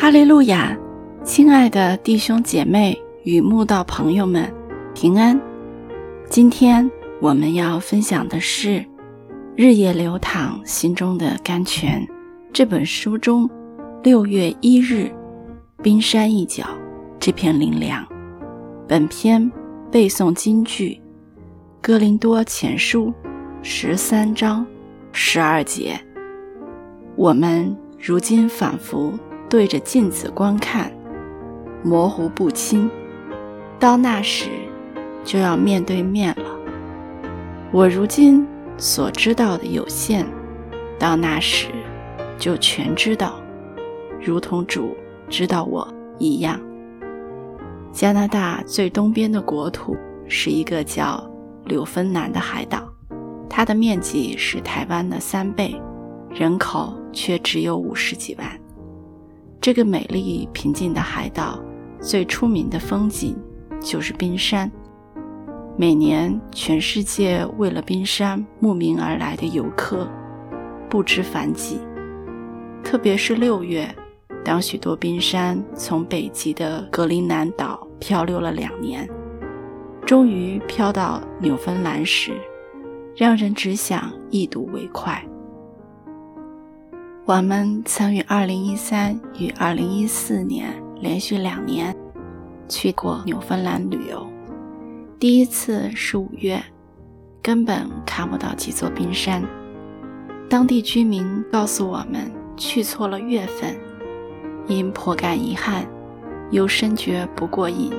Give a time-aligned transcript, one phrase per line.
[0.00, 0.74] 哈利路亚，
[1.22, 4.50] 亲爱的弟兄姐妹与慕道朋友们，
[4.94, 5.38] 平安。
[6.30, 6.90] 今天
[7.20, 8.78] 我们要分享的是
[9.54, 12.00] 《日夜流淌心中的甘泉》
[12.50, 13.48] 这本书中
[14.02, 15.12] 六月一日
[15.82, 16.64] 冰山一角
[17.18, 18.02] 这篇灵粮。
[18.88, 19.52] 本篇
[19.92, 20.94] 背诵金句：
[21.82, 23.08] 《哥林多前书》
[23.62, 24.66] 十三章
[25.12, 26.00] 十二节。
[27.16, 29.12] 我们如今仿佛。
[29.50, 30.92] 对着镜子观看，
[31.82, 32.88] 模糊不清。
[33.80, 34.48] 到那时，
[35.24, 36.56] 就要面对面了。
[37.72, 38.46] 我如今
[38.78, 40.24] 所知道的有限，
[41.00, 41.66] 到那时
[42.38, 43.40] 就全知道，
[44.20, 44.96] 如同主
[45.28, 46.60] 知道我一样。
[47.90, 49.96] 加拿大最东边的国土
[50.28, 51.28] 是一个叫
[51.64, 52.88] 纽芬兰的海岛，
[53.48, 55.74] 它的面积是台湾的三倍，
[56.30, 58.59] 人口却只有五十几万。
[59.60, 61.62] 这个美丽平静的海岛，
[62.00, 63.36] 最出名的风景
[63.78, 64.70] 就是冰山。
[65.76, 70.08] 每年，全世界为了冰山慕名而来的游客
[70.88, 71.78] 不知凡几。
[72.82, 73.94] 特别是六月，
[74.42, 79.06] 当许多冰山从北极的格陵兰岛漂流了两年，
[80.06, 82.32] 终于飘到纽芬兰时，
[83.14, 85.22] 让人只想一睹为快。
[87.32, 91.96] 我们曾于2013与2014年连续两年
[92.68, 94.26] 去过纽芬兰旅游。
[95.20, 96.60] 第一次是五月，
[97.40, 99.44] 根本看不到几座冰山。
[100.48, 103.78] 当地居民告诉我们去错了月份，
[104.66, 105.86] 因颇感遗憾，
[106.50, 107.92] 又深觉不过瘾，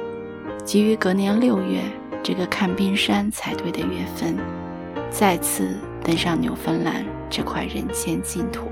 [0.66, 1.82] 急于隔年六月
[2.22, 4.36] 这个看冰山才对的月份，
[5.10, 8.70] 再次登上纽芬兰这块人间净土。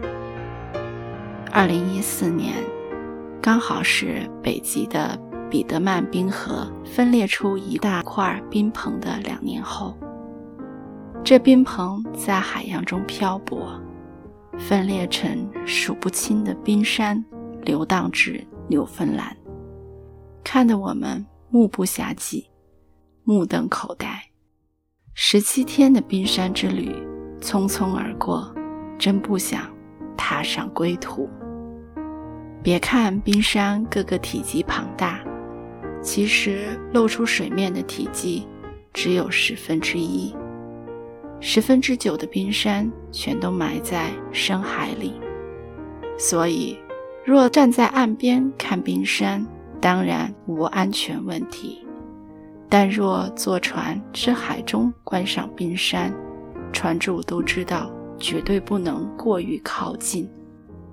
[1.51, 2.53] 二零一四年，
[3.41, 9.97] 刚好是北极的彼得曼冰河分裂出一大块冰棚的两年后。
[11.23, 13.81] 这冰棚在海洋中漂泊，
[14.59, 17.23] 分裂成数不清的冰山，
[17.63, 19.35] 流荡至纽芬兰，
[20.43, 22.45] 看得我们目不暇接，
[23.23, 24.21] 目瞪口呆。
[25.15, 26.95] 十七天的冰山之旅
[27.41, 28.53] 匆匆而过，
[28.99, 29.67] 真不想。
[30.19, 31.29] 踏上归途。
[32.61, 35.21] 别看冰山个个体积庞大，
[36.01, 38.45] 其实露出水面的体积
[38.91, 40.35] 只有十分之一，
[41.39, 45.13] 十分之九的冰山全都埋在深海里。
[46.17, 46.77] 所以，
[47.23, 49.47] 若站在岸边看冰山，
[49.79, 51.77] 当然无安全问题；
[52.67, 56.13] 但若坐船至海中观赏冰山，
[56.73, 57.89] 船主都知道。
[58.19, 60.29] 绝对不能过于靠近，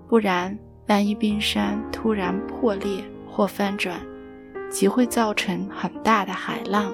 [0.08, 0.56] 不然
[0.88, 4.00] 万一冰山突然破裂或翻转，
[4.70, 6.92] 即会造成很大的海浪，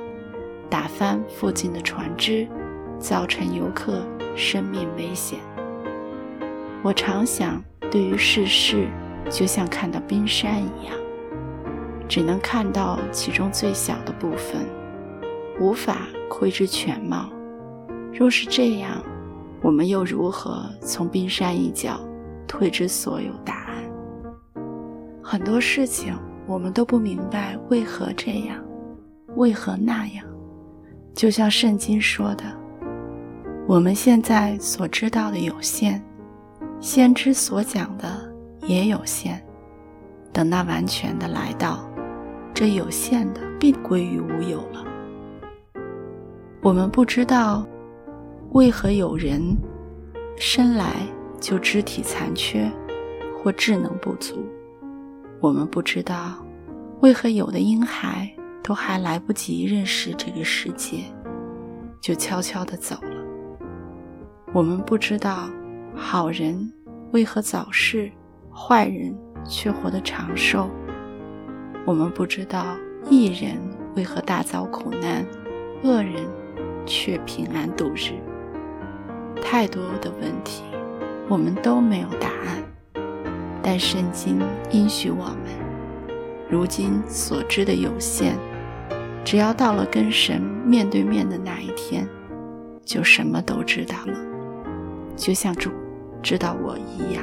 [0.71, 2.49] 打翻附近的船只，
[2.99, 5.39] 造成游客生命危险。
[6.83, 8.89] 我常想，对于世事，
[9.31, 10.97] 就像看到冰山一样，
[12.09, 14.67] 只能看到其中最小的部分，
[15.61, 17.31] 无法窥知全貌。
[18.13, 19.03] 若是这样，
[19.63, 22.01] 我们又如何从冰山一角
[22.49, 23.77] 推知所有答案？
[25.23, 26.13] 很多事情
[26.47, 28.59] 我们都不明白为何这样，
[29.37, 30.25] 为何那样。
[31.15, 32.45] 就像圣经说的，
[33.69, 36.03] 我们现在所知道的有限，
[36.81, 38.09] 先知所讲的
[38.67, 39.41] 也有限。
[40.33, 41.89] 等那完全的来到，
[42.53, 44.85] 这有限的必归于无有了。
[46.63, 47.65] 我们不知道。
[48.55, 49.41] 为何有人
[50.37, 50.93] 生来
[51.41, 52.71] 就肢体残缺
[53.35, 54.45] 或智能不足？
[55.41, 56.35] 我们不知道
[57.01, 58.31] 为何有的婴孩
[58.63, 60.99] 都还来不及认识这个世界，
[61.99, 63.25] 就悄悄地走了。
[64.53, 65.49] 我们不知道
[65.97, 66.71] 好人
[67.13, 68.13] 为何早逝，
[68.55, 69.17] 坏人
[69.49, 70.69] 却活得长寿。
[71.87, 72.77] 我们不知道
[73.09, 73.57] 艺人
[73.97, 75.27] 为何大遭苦难，
[75.83, 76.29] 恶人
[76.85, 78.13] 却平安度日。
[79.43, 80.63] 太多的问题，
[81.29, 82.63] 我们都没有答案。
[83.63, 84.41] 但圣经
[84.71, 85.37] 应许我们，
[86.49, 88.35] 如今所知的有限，
[89.25, 92.09] 只要到了跟神面对面的那一天，
[92.85, 94.19] 就什么都知道了，
[95.17, 95.71] 就像主
[96.23, 97.23] 知道我一样。